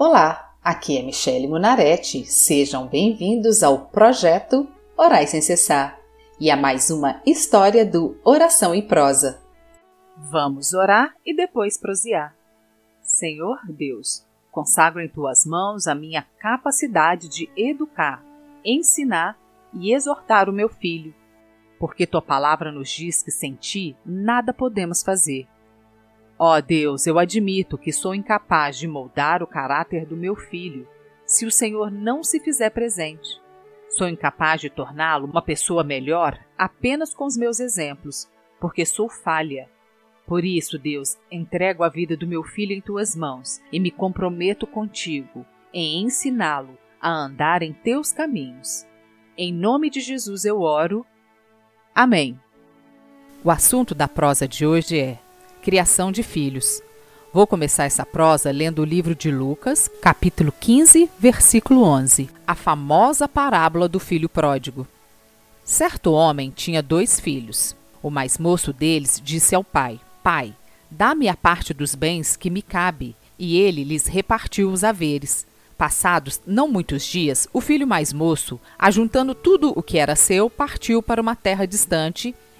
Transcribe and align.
Olá, 0.00 0.54
aqui 0.62 0.96
é 0.96 1.02
Michele 1.02 1.48
Munarete. 1.48 2.24
Sejam 2.24 2.86
bem-vindos 2.86 3.64
ao 3.64 3.86
projeto 3.86 4.68
Orai 4.96 5.26
Sem 5.26 5.42
Cessar 5.42 5.98
e 6.38 6.52
a 6.52 6.56
mais 6.56 6.88
uma 6.88 7.20
história 7.26 7.84
do 7.84 8.16
Oração 8.22 8.72
em 8.72 8.86
Prosa. 8.86 9.42
Vamos 10.16 10.72
orar 10.72 11.16
e 11.26 11.34
depois 11.34 11.76
prosear. 11.76 12.32
Senhor 13.02 13.58
Deus, 13.68 14.24
consagro 14.52 15.02
em 15.02 15.08
tuas 15.08 15.44
mãos 15.44 15.88
a 15.88 15.96
minha 15.96 16.24
capacidade 16.38 17.28
de 17.28 17.50
educar, 17.56 18.24
ensinar 18.64 19.36
e 19.74 19.92
exortar 19.92 20.48
o 20.48 20.52
meu 20.52 20.68
filho, 20.68 21.12
porque 21.76 22.06
tua 22.06 22.22
palavra 22.22 22.70
nos 22.70 22.88
diz 22.88 23.20
que 23.20 23.32
sem 23.32 23.56
ti 23.56 23.96
nada 24.06 24.54
podemos 24.54 25.02
fazer. 25.02 25.48
Ó 26.38 26.56
oh 26.56 26.62
Deus, 26.62 27.04
eu 27.06 27.18
admito 27.18 27.76
que 27.76 27.92
sou 27.92 28.14
incapaz 28.14 28.78
de 28.78 28.86
moldar 28.86 29.42
o 29.42 29.46
caráter 29.46 30.06
do 30.06 30.16
meu 30.16 30.36
filho 30.36 30.86
se 31.26 31.44
o 31.44 31.50
Senhor 31.50 31.90
não 31.90 32.22
se 32.22 32.38
fizer 32.38 32.70
presente. 32.70 33.40
Sou 33.90 34.08
incapaz 34.08 34.60
de 34.60 34.70
torná-lo 34.70 35.26
uma 35.26 35.42
pessoa 35.42 35.82
melhor 35.82 36.38
apenas 36.56 37.12
com 37.12 37.24
os 37.24 37.36
meus 37.36 37.58
exemplos, 37.58 38.30
porque 38.60 38.86
sou 38.86 39.08
falha. 39.08 39.68
Por 40.26 40.44
isso, 40.44 40.78
Deus, 40.78 41.16
entrego 41.30 41.82
a 41.82 41.88
vida 41.88 42.16
do 42.16 42.26
meu 42.26 42.44
filho 42.44 42.72
em 42.72 42.80
tuas 42.80 43.16
mãos 43.16 43.60
e 43.72 43.80
me 43.80 43.90
comprometo 43.90 44.66
contigo 44.66 45.44
em 45.72 46.02
ensiná-lo 46.04 46.78
a 47.00 47.10
andar 47.10 47.62
em 47.62 47.72
teus 47.72 48.12
caminhos. 48.12 48.86
Em 49.36 49.52
nome 49.52 49.90
de 49.90 50.00
Jesus 50.00 50.44
eu 50.44 50.60
oro. 50.60 51.04
Amém. 51.94 52.38
O 53.42 53.50
assunto 53.50 53.94
da 53.94 54.06
prosa 54.06 54.46
de 54.46 54.66
hoje 54.66 54.98
é 54.98 55.18
criação 55.62 56.10
de 56.10 56.22
filhos. 56.22 56.82
Vou 57.32 57.46
começar 57.46 57.84
essa 57.84 58.06
prosa 58.06 58.50
lendo 58.50 58.80
o 58.80 58.84
livro 58.84 59.14
de 59.14 59.30
Lucas, 59.30 59.90
capítulo 60.00 60.52
15, 60.58 61.10
versículo 61.18 61.82
11, 61.82 62.30
a 62.46 62.54
famosa 62.54 63.28
parábola 63.28 63.86
do 63.86 64.00
filho 64.00 64.28
pródigo. 64.28 64.86
Certo 65.62 66.12
homem 66.12 66.50
tinha 66.50 66.82
dois 66.82 67.20
filhos. 67.20 67.76
O 68.02 68.08
mais 68.08 68.38
moço 68.38 68.72
deles 68.72 69.20
disse 69.22 69.54
ao 69.54 69.62
pai: 69.62 70.00
Pai, 70.22 70.54
dá-me 70.90 71.28
a 71.28 71.36
parte 71.36 71.74
dos 71.74 71.94
bens 71.94 72.36
que 72.36 72.48
me 72.48 72.62
cabe. 72.62 73.14
E 73.38 73.58
ele 73.58 73.84
lhes 73.84 74.06
repartiu 74.06 74.70
os 74.70 74.82
haveres. 74.82 75.46
Passados 75.76 76.40
não 76.46 76.66
muitos 76.66 77.04
dias, 77.04 77.46
o 77.52 77.60
filho 77.60 77.86
mais 77.86 78.12
moço, 78.12 78.58
ajuntando 78.78 79.34
tudo 79.34 79.72
o 79.76 79.82
que 79.82 79.98
era 79.98 80.16
seu, 80.16 80.50
partiu 80.50 81.00
para 81.02 81.20
uma 81.20 81.36
terra 81.36 81.66
distante 81.66 82.34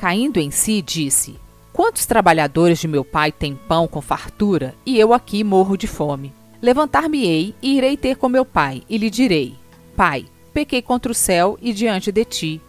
Caindo 0.00 0.38
em 0.38 0.50
si, 0.50 0.80
disse: 0.80 1.36
Quantos 1.74 2.06
trabalhadores 2.06 2.78
de 2.78 2.88
meu 2.88 3.04
pai 3.04 3.30
têm 3.30 3.54
pão 3.54 3.86
com 3.86 4.00
fartura 4.00 4.74
e 4.86 4.98
eu 4.98 5.12
aqui 5.12 5.44
morro 5.44 5.76
de 5.76 5.86
fome? 5.86 6.32
Levantar-me-ei 6.62 7.54
e 7.60 7.76
irei 7.76 7.98
ter 7.98 8.16
com 8.16 8.26
meu 8.26 8.46
pai, 8.46 8.82
e 8.88 8.96
lhe 8.96 9.10
direi: 9.10 9.56
Pai, 9.94 10.24
pequei 10.54 10.80
contra 10.80 11.12
o 11.12 11.14
céu 11.14 11.58
e 11.60 11.70
diante 11.74 12.10
de 12.10 12.24
ti. 12.24 12.62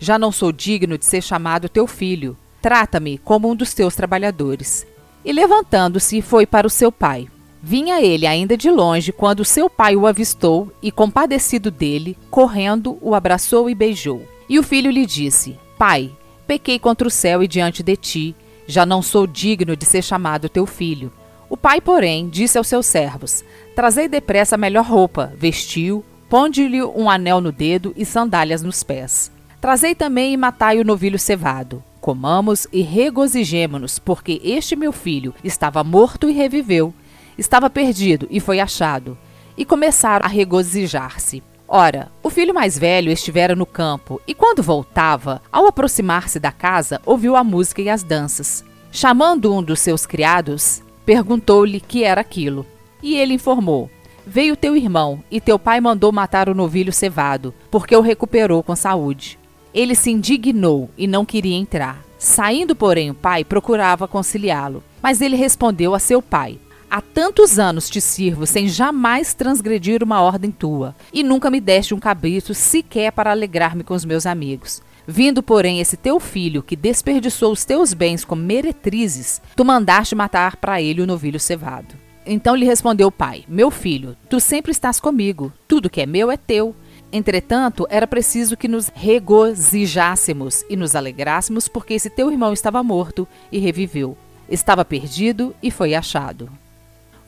Já 0.00 0.18
não 0.18 0.32
sou 0.32 0.50
digno 0.50 0.98
de 0.98 1.04
ser 1.04 1.22
chamado 1.22 1.68
teu 1.68 1.86
filho. 1.86 2.36
Trata-me 2.60 3.16
como 3.16 3.48
um 3.48 3.54
dos 3.54 3.72
teus 3.72 3.94
trabalhadores. 3.94 4.84
E 5.24 5.32
levantando-se, 5.32 6.20
foi 6.20 6.46
para 6.46 6.66
o 6.66 6.70
seu 6.70 6.90
pai. 6.90 7.28
Vinha 7.62 8.02
ele 8.02 8.26
ainda 8.26 8.56
de 8.56 8.68
longe 8.68 9.12
quando 9.12 9.44
seu 9.44 9.70
pai 9.70 9.94
o 9.94 10.04
avistou 10.04 10.72
e, 10.82 10.90
compadecido 10.90 11.70
dele, 11.70 12.18
correndo, 12.28 12.98
o 13.00 13.14
abraçou 13.14 13.70
e 13.70 13.74
beijou. 13.76 14.26
E 14.48 14.58
o 14.58 14.64
filho 14.64 14.90
lhe 14.90 15.06
disse: 15.06 15.56
Pai, 15.78 16.10
Pequei 16.46 16.78
contra 16.78 17.06
o 17.06 17.10
céu 17.10 17.42
e 17.42 17.48
diante 17.48 17.82
de 17.82 17.96
ti, 17.96 18.36
já 18.66 18.84
não 18.86 19.02
sou 19.02 19.26
digno 19.26 19.76
de 19.76 19.84
ser 19.84 20.02
chamado 20.02 20.48
teu 20.48 20.66
filho. 20.66 21.12
O 21.48 21.56
pai, 21.56 21.80
porém, 21.80 22.28
disse 22.28 22.56
aos 22.56 22.66
seus 22.66 22.86
servos: 22.86 23.44
Trazei 23.74 24.08
depressa 24.08 24.54
a 24.54 24.58
melhor 24.58 24.84
roupa, 24.84 25.32
vestiu, 25.36 26.04
ponde-lhe 26.28 26.82
um 26.82 27.10
anel 27.10 27.40
no 27.40 27.52
dedo 27.52 27.92
e 27.96 28.04
sandálias 28.04 28.62
nos 28.62 28.82
pés. 28.82 29.30
Trazei 29.60 29.94
também 29.94 30.32
e 30.32 30.36
matai 30.36 30.80
o 30.80 30.84
novilho 30.84 31.18
cevado. 31.18 31.84
Comamos 32.00 32.66
e 32.72 32.82
regozijemo-nos, 32.82 33.98
porque 33.98 34.40
este 34.42 34.74
meu 34.74 34.92
filho 34.92 35.34
estava 35.44 35.84
morto 35.84 36.28
e 36.28 36.32
reviveu, 36.32 36.92
estava 37.38 37.70
perdido 37.70 38.26
e 38.30 38.40
foi 38.40 38.58
achado. 38.58 39.16
E 39.56 39.64
começaram 39.64 40.24
a 40.24 40.28
regozijar-se. 40.28 41.42
Ora, 41.74 42.12
o 42.22 42.28
filho 42.28 42.52
mais 42.52 42.78
velho 42.78 43.10
estivera 43.10 43.56
no 43.56 43.64
campo 43.64 44.20
e, 44.26 44.34
quando 44.34 44.62
voltava, 44.62 45.40
ao 45.50 45.66
aproximar-se 45.66 46.38
da 46.38 46.52
casa, 46.52 47.00
ouviu 47.06 47.34
a 47.34 47.42
música 47.42 47.80
e 47.80 47.88
as 47.88 48.02
danças. 48.02 48.62
Chamando 48.90 49.54
um 49.54 49.62
dos 49.62 49.80
seus 49.80 50.04
criados, 50.04 50.82
perguntou-lhe 51.06 51.80
que 51.80 52.04
era 52.04 52.20
aquilo. 52.20 52.66
E 53.02 53.16
ele 53.16 53.32
informou: 53.32 53.90
Veio 54.26 54.54
teu 54.54 54.76
irmão, 54.76 55.24
e 55.30 55.40
teu 55.40 55.58
pai 55.58 55.80
mandou 55.80 56.12
matar 56.12 56.46
o 56.50 56.54
novilho 56.54 56.92
cevado, 56.92 57.54
porque 57.70 57.96
o 57.96 58.02
recuperou 58.02 58.62
com 58.62 58.76
saúde. 58.76 59.38
Ele 59.72 59.94
se 59.94 60.10
indignou 60.10 60.90
e 60.98 61.06
não 61.06 61.24
queria 61.24 61.56
entrar. 61.56 62.04
Saindo, 62.18 62.76
porém, 62.76 63.10
o 63.10 63.14
pai 63.14 63.44
procurava 63.44 64.06
conciliá-lo. 64.06 64.84
Mas 65.02 65.22
ele 65.22 65.36
respondeu 65.36 65.94
a 65.94 65.98
seu 65.98 66.20
pai: 66.20 66.58
Há 66.94 67.00
tantos 67.00 67.58
anos 67.58 67.88
te 67.88 68.02
sirvo 68.02 68.44
sem 68.44 68.68
jamais 68.68 69.32
transgredir 69.32 70.04
uma 70.04 70.20
ordem 70.20 70.50
tua, 70.50 70.94
e 71.10 71.22
nunca 71.22 71.50
me 71.50 71.58
deste 71.58 71.94
um 71.94 71.98
cabrito 71.98 72.52
sequer 72.52 73.10
para 73.12 73.30
alegrar-me 73.30 73.82
com 73.82 73.94
os 73.94 74.04
meus 74.04 74.26
amigos. 74.26 74.82
Vindo, 75.06 75.42
porém, 75.42 75.80
esse 75.80 75.96
teu 75.96 76.20
filho, 76.20 76.62
que 76.62 76.76
desperdiçou 76.76 77.50
os 77.50 77.64
teus 77.64 77.94
bens 77.94 78.26
com 78.26 78.34
meretrizes, 78.34 79.40
tu 79.56 79.64
mandaste 79.64 80.14
matar 80.14 80.56
para 80.56 80.82
ele 80.82 81.00
o 81.00 81.06
novilho 81.06 81.40
cevado. 81.40 81.94
Então 82.26 82.54
lhe 82.54 82.66
respondeu 82.66 83.08
o 83.08 83.10
pai: 83.10 83.46
Meu 83.48 83.70
filho, 83.70 84.14
tu 84.28 84.38
sempre 84.38 84.70
estás 84.70 85.00
comigo, 85.00 85.50
tudo 85.66 85.88
que 85.88 86.02
é 86.02 86.04
meu 86.04 86.30
é 86.30 86.36
teu. 86.36 86.76
Entretanto, 87.10 87.86
era 87.88 88.06
preciso 88.06 88.54
que 88.54 88.68
nos 88.68 88.92
regozijássemos 88.94 90.62
e 90.68 90.76
nos 90.76 90.94
alegrássemos, 90.94 91.68
porque 91.68 91.94
esse 91.94 92.10
teu 92.10 92.30
irmão 92.30 92.52
estava 92.52 92.82
morto 92.82 93.26
e 93.50 93.58
reviveu. 93.58 94.14
Estava 94.46 94.84
perdido 94.84 95.54
e 95.62 95.70
foi 95.70 95.94
achado. 95.94 96.50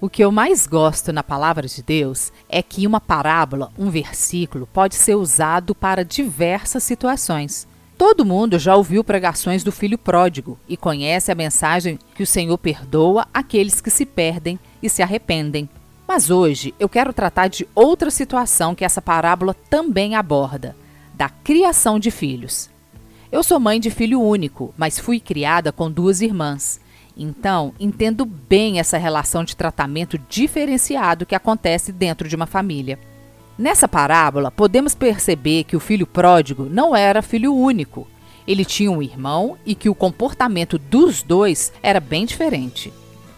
O 0.00 0.08
que 0.08 0.22
eu 0.22 0.30
mais 0.30 0.66
gosto 0.66 1.12
na 1.12 1.22
palavra 1.22 1.66
de 1.66 1.82
Deus 1.82 2.32
é 2.48 2.62
que 2.62 2.86
uma 2.86 3.00
parábola, 3.00 3.70
um 3.78 3.90
versículo, 3.90 4.68
pode 4.72 4.96
ser 4.96 5.14
usado 5.14 5.74
para 5.74 6.04
diversas 6.04 6.82
situações. 6.82 7.66
Todo 7.96 8.24
mundo 8.24 8.58
já 8.58 8.74
ouviu 8.74 9.04
pregações 9.04 9.62
do 9.62 9.70
filho 9.70 9.96
pródigo 9.96 10.58
e 10.68 10.76
conhece 10.76 11.30
a 11.30 11.34
mensagem 11.34 11.98
que 12.14 12.24
o 12.24 12.26
Senhor 12.26 12.58
perdoa 12.58 13.26
aqueles 13.32 13.80
que 13.80 13.88
se 13.88 14.04
perdem 14.04 14.58
e 14.82 14.90
se 14.90 15.00
arrependem. 15.00 15.68
Mas 16.06 16.28
hoje 16.28 16.74
eu 16.78 16.88
quero 16.88 17.12
tratar 17.12 17.48
de 17.48 17.66
outra 17.74 18.10
situação 18.10 18.74
que 18.74 18.84
essa 18.84 19.00
parábola 19.00 19.54
também 19.70 20.16
aborda: 20.16 20.76
da 21.14 21.28
criação 21.28 21.98
de 21.98 22.10
filhos. 22.10 22.68
Eu 23.30 23.42
sou 23.42 23.58
mãe 23.58 23.80
de 23.80 23.90
filho 23.90 24.20
único, 24.20 24.74
mas 24.76 24.98
fui 24.98 25.18
criada 25.18 25.72
com 25.72 25.90
duas 25.90 26.20
irmãs. 26.20 26.80
Então, 27.16 27.72
entendo 27.78 28.24
bem 28.24 28.80
essa 28.80 28.98
relação 28.98 29.44
de 29.44 29.56
tratamento 29.56 30.18
diferenciado 30.28 31.24
que 31.24 31.34
acontece 31.34 31.92
dentro 31.92 32.28
de 32.28 32.34
uma 32.34 32.46
família. 32.46 32.98
Nessa 33.56 33.86
parábola, 33.86 34.50
podemos 34.50 34.94
perceber 34.96 35.64
que 35.64 35.76
o 35.76 35.80
filho 35.80 36.06
pródigo 36.06 36.64
não 36.64 36.94
era 36.94 37.22
filho 37.22 37.54
único. 37.54 38.08
Ele 38.46 38.64
tinha 38.64 38.90
um 38.90 39.00
irmão 39.00 39.56
e 39.64 39.74
que 39.76 39.88
o 39.88 39.94
comportamento 39.94 40.76
dos 40.76 41.22
dois 41.22 41.72
era 41.80 42.00
bem 42.00 42.26
diferente. 42.26 42.92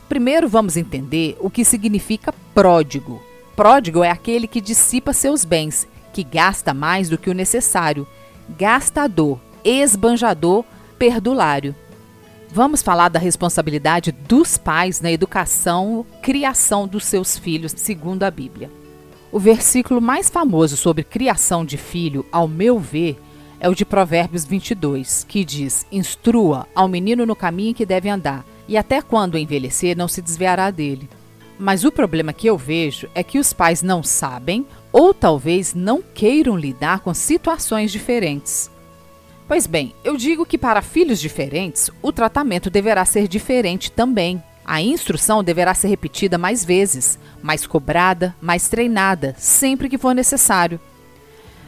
Primeiro, 0.09 0.49
vamos 0.49 0.77
entender 0.77 1.37
o 1.39 1.51
que 1.51 1.65
significa 1.65 2.33
pródigo. 2.55 3.23
Pródigo 3.55 4.03
é 4.03 4.11
aquele 4.11 4.47
que 4.47 4.61
dissipa 4.61 5.13
seus 5.13 5.45
bens, 5.45 5.87
que 6.13 6.25
gasta 6.25 6.73
mais 6.73 7.11
do 7.11 7.19
que 7.19 7.29
o 7.29 7.35
necessário, 7.35 8.07
gastador, 8.57 9.39
esbanjador, 9.63 10.65
perdulário. 10.99 11.75
Vamos 12.57 12.81
falar 12.81 13.11
da 13.11 13.19
responsabilidade 13.19 14.13
dos 14.13 14.57
pais 14.57 15.03
na 15.03 15.13
educação, 15.13 16.07
criação 16.23 16.89
dos 16.89 17.05
seus 17.05 17.37
filhos, 17.37 17.75
segundo 17.77 18.23
a 18.23 18.31
Bíblia. 18.31 18.71
O 19.31 19.39
versículo 19.39 20.01
mais 20.01 20.31
famoso 20.31 20.75
sobre 20.75 21.05
criação 21.05 21.67
de 21.67 21.77
filho, 21.77 22.25
ao 22.33 22.49
meu 22.49 22.79
ver, 22.79 23.21
é 23.61 23.69
o 23.69 23.75
de 23.75 23.85
Provérbios 23.85 24.47
22, 24.47 25.27
que 25.29 25.45
diz: 25.45 25.85
Instrua 25.93 26.67
ao 26.75 26.89
menino 26.89 27.27
no 27.27 27.37
caminho 27.37 27.75
que 27.75 27.85
deve 27.85 28.09
andar, 28.09 28.43
e 28.67 28.79
até 28.79 29.03
quando 29.03 29.37
envelhecer 29.37 29.95
não 29.95 30.09
se 30.09 30.23
desviará 30.23 30.71
dele. 30.71 31.11
Mas 31.59 31.85
o 31.85 31.93
problema 31.93 32.33
que 32.33 32.47
eu 32.47 32.57
vejo 32.57 33.07
é 33.15 33.23
que 33.23 33.39
os 33.39 33.53
pais 33.53 33.83
não 33.83 34.03
sabem 34.03 34.65
ou 34.91 35.13
talvez 35.13 35.75
não 35.75 36.01
queiram 36.01 36.57
lidar 36.57 37.01
com 37.01 37.13
situações 37.13 37.93
diferentes. 37.93 38.71
Pois 39.49 39.67
bem, 39.67 39.95
eu 40.03 40.17
digo 40.17 40.45
que 40.45 40.59
para 40.59 40.83
filhos 40.83 41.21
diferentes, 41.21 41.89
o 42.03 42.11
tratamento 42.11 42.69
deverá 42.69 43.05
ser 43.05 43.29
diferente 43.29 43.93
também. 43.93 44.43
A 44.65 44.83
instrução 44.83 45.45
deverá 45.45 45.73
ser 45.73 45.87
repetida 45.87 46.37
mais 46.37 46.65
vezes, 46.65 47.17
mais 47.41 47.65
cobrada, 47.65 48.35
mais 48.41 48.69
treinada, 48.69 49.37
sempre 49.39 49.89
que 49.89 49.97
for 49.97 50.13
necessário. 50.13 50.81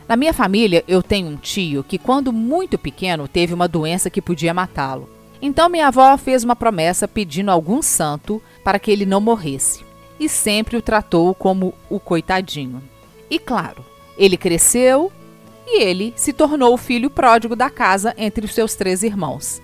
Na 0.08 0.16
minha 0.16 0.32
família, 0.32 0.82
eu 0.88 1.02
tenho 1.02 1.28
um 1.28 1.36
tio 1.36 1.84
que, 1.84 1.98
quando 1.98 2.32
muito 2.32 2.76
pequeno, 2.76 3.28
teve 3.28 3.54
uma 3.54 3.68
doença 3.68 4.10
que 4.10 4.22
podia 4.22 4.52
matá-lo. 4.52 5.08
Então, 5.40 5.68
minha 5.68 5.86
avó 5.86 6.16
fez 6.16 6.42
uma 6.42 6.56
promessa 6.56 7.06
pedindo 7.06 7.50
a 7.50 7.54
algum 7.54 7.80
santo 7.80 8.42
para 8.64 8.80
que 8.80 8.90
ele 8.90 9.06
não 9.06 9.20
morresse, 9.20 9.84
e 10.18 10.28
sempre 10.28 10.76
o 10.76 10.82
tratou 10.82 11.32
como 11.32 11.72
o 11.88 12.00
coitadinho. 12.00 12.82
E 13.30 13.38
claro, 13.38 13.84
ele 14.16 14.36
cresceu 14.36 15.12
e 15.70 15.82
ele 15.82 16.14
se 16.16 16.32
tornou 16.32 16.72
o 16.72 16.78
filho 16.78 17.10
pródigo 17.10 17.54
da 17.54 17.68
casa 17.68 18.14
entre 18.16 18.46
os 18.46 18.54
seus 18.54 18.74
três 18.74 19.02
irmãos. 19.02 19.60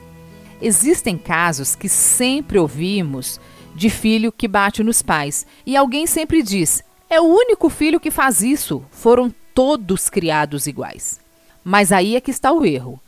Existem 0.60 1.16
casos 1.16 1.74
que 1.74 1.88
sempre 1.88 2.58
ouvimos 2.58 3.40
de 3.74 3.90
filho 3.90 4.30
que 4.30 4.46
bate 4.46 4.82
nos 4.82 5.02
pais, 5.02 5.46
e 5.66 5.76
alguém 5.76 6.06
sempre 6.06 6.42
diz: 6.42 6.84
é 7.08 7.20
o 7.20 7.24
único 7.24 7.68
filho 7.68 7.98
que 7.98 8.10
faz 8.10 8.42
isso, 8.42 8.84
foram 8.90 9.34
todos 9.54 10.10
criados 10.10 10.66
iguais. 10.66 11.20
Mas 11.62 11.92
aí 11.92 12.16
é 12.16 12.20
que 12.20 12.30
está 12.30 12.52
o 12.52 12.64
erro. 12.64 13.00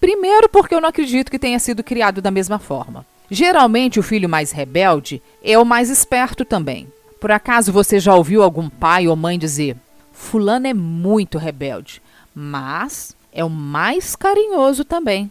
Primeiro, 0.00 0.48
porque 0.48 0.74
eu 0.74 0.80
não 0.80 0.88
acredito 0.88 1.30
que 1.30 1.38
tenha 1.38 1.58
sido 1.58 1.84
criado 1.84 2.20
da 2.20 2.30
mesma 2.30 2.58
forma. 2.58 3.06
Geralmente, 3.30 4.00
o 4.00 4.02
filho 4.02 4.28
mais 4.28 4.50
rebelde 4.50 5.22
é 5.42 5.56
o 5.58 5.64
mais 5.64 5.88
esperto 5.88 6.44
também. 6.44 6.88
Por 7.20 7.30
acaso 7.30 7.70
você 7.70 8.00
já 8.00 8.14
ouviu 8.14 8.42
algum 8.42 8.68
pai 8.68 9.06
ou 9.06 9.14
mãe 9.14 9.38
dizer: 9.38 9.76
Fulano 10.10 10.66
é 10.66 10.74
muito 10.74 11.38
rebelde, 11.38 12.02
mas 12.40 13.14
é 13.30 13.44
o 13.44 13.50
mais 13.50 14.16
carinhoso 14.16 14.82
também? 14.82 15.30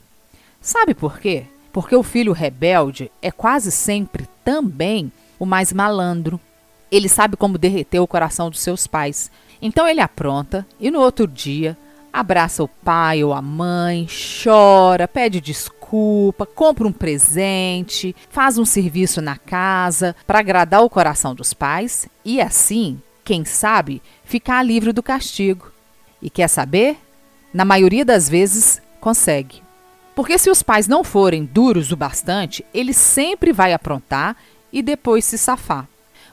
Sabe 0.61 0.93
por 0.93 1.19
quê? 1.19 1.45
Porque 1.73 1.95
o 1.95 2.03
filho 2.03 2.33
rebelde 2.33 3.11
é 3.21 3.31
quase 3.31 3.71
sempre 3.71 4.27
também 4.45 5.11
o 5.39 5.45
mais 5.45 5.73
malandro. 5.73 6.39
Ele 6.91 7.09
sabe 7.09 7.35
como 7.35 7.57
derreter 7.57 7.99
o 7.99 8.07
coração 8.07 8.49
dos 8.49 8.59
seus 8.59 8.85
pais. 8.85 9.31
Então 9.61 9.87
ele 9.87 10.01
apronta 10.01 10.65
e 10.79 10.91
no 10.91 10.99
outro 10.99 11.27
dia 11.27 11.75
abraça 12.13 12.63
o 12.63 12.67
pai 12.67 13.23
ou 13.23 13.33
a 13.33 13.41
mãe, 13.41 14.07
chora, 14.43 15.07
pede 15.07 15.41
desculpa, 15.41 16.45
compra 16.45 16.87
um 16.87 16.91
presente, 16.91 18.15
faz 18.29 18.57
um 18.57 18.65
serviço 18.65 19.21
na 19.21 19.37
casa 19.37 20.15
para 20.27 20.39
agradar 20.39 20.83
o 20.83 20.89
coração 20.89 21.33
dos 21.33 21.53
pais 21.53 22.07
e 22.23 22.39
assim, 22.39 23.01
quem 23.23 23.45
sabe, 23.45 24.01
ficar 24.23 24.63
livre 24.63 24.91
do 24.91 25.03
castigo. 25.03 25.71
E 26.21 26.29
quer 26.29 26.47
saber? 26.47 26.97
Na 27.53 27.65
maioria 27.65 28.05
das 28.05 28.29
vezes 28.29 28.81
consegue. 28.99 29.61
Porque 30.15 30.37
se 30.37 30.49
os 30.49 30.61
pais 30.61 30.87
não 30.87 31.03
forem 31.03 31.45
duros 31.45 31.91
o 31.91 31.95
bastante, 31.95 32.65
ele 32.73 32.93
sempre 32.93 33.53
vai 33.53 33.73
aprontar 33.73 34.35
e 34.71 34.81
depois 34.81 35.23
se 35.25 35.37
safar. 35.37 35.87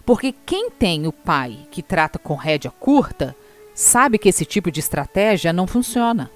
Porque 0.04 0.34
quem 0.44 0.70
tem 0.70 1.06
o 1.06 1.12
pai 1.12 1.58
que 1.70 1.82
trata 1.82 2.18
com 2.18 2.34
rédea 2.34 2.70
curta, 2.70 3.34
sabe 3.74 4.18
que 4.18 4.28
esse 4.28 4.44
tipo 4.44 4.70
de 4.70 4.80
estratégia 4.80 5.52
não 5.52 5.66
funciona. 5.66 6.30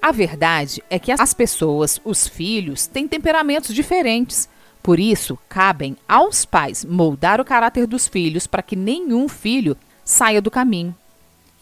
A 0.00 0.12
verdade 0.12 0.82
é 0.90 0.98
que 0.98 1.12
as 1.12 1.32
pessoas, 1.32 2.00
os 2.04 2.28
filhos, 2.28 2.86
têm 2.86 3.08
temperamentos 3.08 3.74
diferentes. 3.74 4.48
Por 4.82 5.00
isso, 5.00 5.38
cabem 5.48 5.96
aos 6.06 6.44
pais 6.44 6.84
moldar 6.84 7.40
o 7.40 7.44
caráter 7.44 7.86
dos 7.86 8.06
filhos 8.06 8.46
para 8.46 8.62
que 8.62 8.76
nenhum 8.76 9.28
filho 9.28 9.76
saia 10.04 10.42
do 10.42 10.50
caminho. 10.50 10.94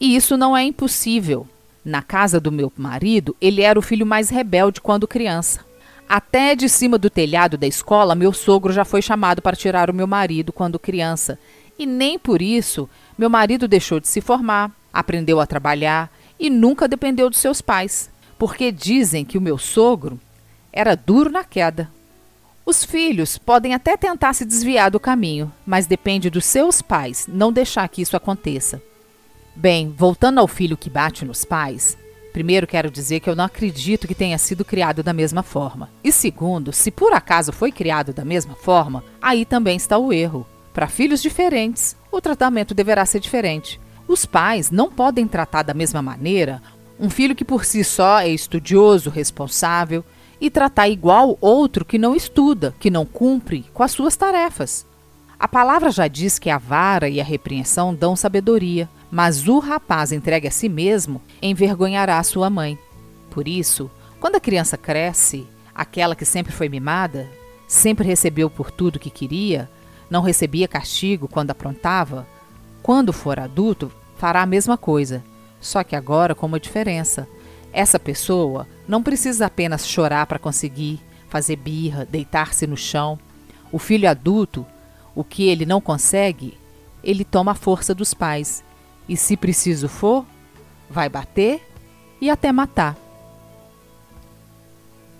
E 0.03 0.17
isso 0.17 0.35
não 0.35 0.55
é 0.55 0.61
impossível. 0.61 1.47
Na 1.85 2.01
casa 2.01 2.37
do 2.37 2.51
meu 2.51 2.69
marido, 2.75 3.37
ele 3.39 3.61
era 3.61 3.79
o 3.79 3.81
filho 3.81 4.05
mais 4.05 4.29
rebelde 4.29 4.81
quando 4.81 5.07
criança. 5.07 5.61
Até 6.09 6.55
de 6.55 6.67
cima 6.67 6.97
do 6.97 7.09
telhado 7.09 7.57
da 7.57 7.65
escola, 7.65 8.13
meu 8.13 8.33
sogro 8.33 8.73
já 8.73 8.83
foi 8.83 9.01
chamado 9.01 9.41
para 9.41 9.55
tirar 9.55 9.89
o 9.89 9.93
meu 9.93 10.05
marido 10.05 10.51
quando 10.51 10.77
criança. 10.77 11.39
E 11.79 11.85
nem 11.85 12.19
por 12.19 12.41
isso 12.41 12.89
meu 13.17 13.29
marido 13.29 13.65
deixou 13.65 13.97
de 13.97 14.09
se 14.09 14.19
formar, 14.19 14.71
aprendeu 14.91 15.39
a 15.39 15.47
trabalhar 15.47 16.11
e 16.37 16.49
nunca 16.49 16.85
dependeu 16.85 17.29
dos 17.29 17.39
seus 17.39 17.61
pais, 17.61 18.09
porque 18.37 18.73
dizem 18.73 19.23
que 19.23 19.37
o 19.37 19.41
meu 19.41 19.57
sogro 19.57 20.19
era 20.73 20.95
duro 20.95 21.29
na 21.29 21.45
queda. 21.45 21.89
Os 22.65 22.83
filhos 22.83 23.37
podem 23.37 23.73
até 23.73 23.95
tentar 23.95 24.33
se 24.33 24.43
desviar 24.43 24.91
do 24.91 24.99
caminho, 24.99 25.49
mas 25.65 25.87
depende 25.87 26.29
dos 26.29 26.43
seus 26.43 26.81
pais 26.81 27.25
não 27.25 27.53
deixar 27.53 27.87
que 27.87 28.01
isso 28.01 28.17
aconteça. 28.17 28.81
Bem, 29.55 29.93
voltando 29.95 30.39
ao 30.39 30.47
filho 30.47 30.75
que 30.75 30.89
bate 30.89 31.23
nos 31.23 31.45
pais, 31.45 31.95
primeiro 32.33 32.65
quero 32.65 32.89
dizer 32.89 33.19
que 33.19 33.29
eu 33.29 33.35
não 33.35 33.45
acredito 33.45 34.07
que 34.07 34.15
tenha 34.15 34.37
sido 34.39 34.65
criado 34.65 35.03
da 35.03 35.13
mesma 35.13 35.43
forma. 35.43 35.91
E 36.03 36.11
segundo, 36.11 36.73
se 36.73 36.89
por 36.89 37.13
acaso 37.13 37.51
foi 37.53 37.71
criado 37.71 38.11
da 38.11 38.25
mesma 38.25 38.55
forma, 38.55 39.03
aí 39.21 39.45
também 39.45 39.77
está 39.77 39.95
o 39.95 40.11
erro. 40.11 40.47
Para 40.73 40.87
filhos 40.87 41.21
diferentes, 41.21 41.95
o 42.11 42.19
tratamento 42.19 42.73
deverá 42.73 43.05
ser 43.05 43.19
diferente. 43.19 43.79
Os 44.07 44.25
pais 44.25 44.71
não 44.71 44.89
podem 44.89 45.27
tratar 45.27 45.61
da 45.61 45.73
mesma 45.73 46.01
maneira 46.01 46.59
um 46.99 47.09
filho 47.09 47.35
que 47.35 47.45
por 47.45 47.63
si 47.63 47.83
só 47.83 48.21
é 48.21 48.29
estudioso, 48.29 49.09
responsável, 49.09 50.03
e 50.41 50.49
tratar 50.49 50.89
igual 50.89 51.37
outro 51.39 51.85
que 51.85 51.97
não 51.97 52.15
estuda, 52.15 52.73
que 52.79 52.89
não 52.89 53.05
cumpre 53.05 53.65
com 53.73 53.83
as 53.83 53.91
suas 53.91 54.15
tarefas. 54.15 54.85
A 55.39 55.47
palavra 55.47 55.91
já 55.91 56.07
diz 56.07 56.39
que 56.39 56.49
a 56.49 56.57
vara 56.57 57.07
e 57.07 57.21
a 57.21 57.23
repreensão 57.23 57.93
dão 57.93 58.15
sabedoria, 58.15 58.89
mas 59.13 59.47
o 59.47 59.59
rapaz 59.59 60.11
entregue 60.11 60.47
a 60.47 60.51
si 60.51 60.67
mesmo 60.67 61.21
envergonhará 61.39 62.23
sua 62.23 62.49
mãe. 62.49 62.79
Por 63.29 63.47
isso, 63.47 63.91
quando 64.19 64.37
a 64.37 64.39
criança 64.39 64.75
cresce, 64.75 65.45
aquela 65.75 66.15
que 66.15 66.25
sempre 66.25 66.51
foi 66.51 66.67
mimada, 66.67 67.29
sempre 67.67 68.07
recebeu 68.07 68.49
por 68.49 68.71
tudo 68.71 68.97
que 68.97 69.11
queria, 69.11 69.69
não 70.09 70.23
recebia 70.23 70.67
castigo 70.67 71.27
quando 71.27 71.51
aprontava, 71.51 72.25
quando 72.81 73.13
for 73.13 73.39
adulto, 73.39 73.91
fará 74.17 74.41
a 74.41 74.47
mesma 74.47 74.79
coisa, 74.79 75.23
só 75.61 75.83
que 75.83 75.95
agora 75.95 76.33
com 76.33 76.47
uma 76.47 76.59
diferença. 76.59 77.27
Essa 77.71 77.99
pessoa 77.99 78.67
não 78.87 79.03
precisa 79.03 79.45
apenas 79.45 79.87
chorar 79.87 80.25
para 80.25 80.39
conseguir, 80.39 80.99
fazer 81.29 81.57
birra, 81.57 82.03
deitar-se 82.03 82.65
no 82.65 82.75
chão. 82.75 83.19
O 83.71 83.77
filho 83.77 84.09
adulto, 84.09 84.65
o 85.13 85.23
que 85.23 85.47
ele 85.47 85.67
não 85.67 85.79
consegue, 85.79 86.57
ele 87.03 87.23
toma 87.23 87.51
a 87.51 87.55
força 87.55 87.93
dos 87.93 88.11
pais 88.15 88.63
e, 89.07 89.17
se 89.17 89.35
preciso 89.35 89.87
for, 89.87 90.25
vai 90.89 91.09
bater 91.09 91.61
e 92.21 92.29
até 92.29 92.51
matar. 92.51 92.97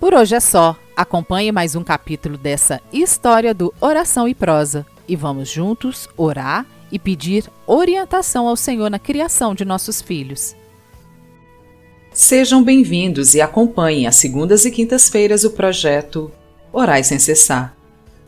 Por 0.00 0.14
hoje 0.14 0.34
é 0.34 0.40
só. 0.40 0.76
Acompanhe 0.96 1.50
mais 1.50 1.74
um 1.74 1.82
capítulo 1.82 2.38
dessa 2.38 2.80
história 2.92 3.52
do 3.52 3.74
Oração 3.80 4.28
e 4.28 4.34
Prosa 4.34 4.86
e 5.08 5.16
vamos 5.16 5.48
juntos 5.48 6.08
orar 6.16 6.64
e 6.92 6.98
pedir 6.98 7.50
orientação 7.66 8.46
ao 8.46 8.56
Senhor 8.56 8.88
na 8.88 8.98
criação 8.98 9.54
de 9.54 9.64
nossos 9.64 10.00
filhos. 10.00 10.54
Sejam 12.12 12.62
bem-vindos 12.62 13.34
e 13.34 13.40
acompanhem 13.40 14.06
às 14.06 14.14
segundas 14.14 14.64
e 14.64 14.70
quintas-feiras 14.70 15.42
o 15.42 15.50
projeto 15.50 16.30
Orais 16.72 17.08
sem 17.08 17.18
cessar. 17.18 17.76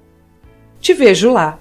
Te 0.80 0.94
vejo 0.94 1.32
lá! 1.32 1.58